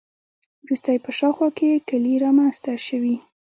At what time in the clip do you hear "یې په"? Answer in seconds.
0.93-1.11